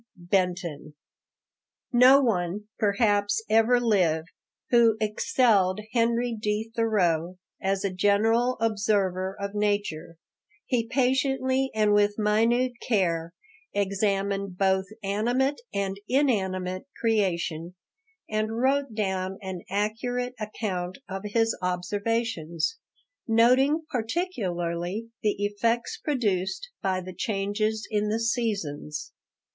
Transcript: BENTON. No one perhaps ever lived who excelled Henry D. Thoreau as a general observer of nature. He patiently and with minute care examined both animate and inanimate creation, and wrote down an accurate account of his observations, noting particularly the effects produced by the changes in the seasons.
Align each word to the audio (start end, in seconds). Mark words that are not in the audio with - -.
BENTON. 0.17 0.95
No 1.93 2.21
one 2.21 2.63
perhaps 2.79 3.43
ever 3.51 3.79
lived 3.79 4.29
who 4.71 4.97
excelled 4.99 5.79
Henry 5.93 6.33
D. 6.35 6.71
Thoreau 6.75 7.37
as 7.61 7.85
a 7.85 7.93
general 7.93 8.57
observer 8.59 9.37
of 9.39 9.53
nature. 9.53 10.17
He 10.65 10.87
patiently 10.87 11.69
and 11.75 11.93
with 11.93 12.17
minute 12.17 12.71
care 12.81 13.35
examined 13.73 14.57
both 14.57 14.85
animate 15.03 15.61
and 15.71 15.99
inanimate 16.07 16.87
creation, 16.99 17.75
and 18.27 18.57
wrote 18.57 18.95
down 18.95 19.37
an 19.39 19.61
accurate 19.69 20.33
account 20.39 20.97
of 21.07 21.21
his 21.25 21.55
observations, 21.61 22.79
noting 23.27 23.85
particularly 23.91 25.09
the 25.21 25.35
effects 25.43 25.99
produced 26.03 26.71
by 26.81 27.01
the 27.01 27.13
changes 27.13 27.87
in 27.91 28.09
the 28.09 28.19
seasons. 28.19 29.11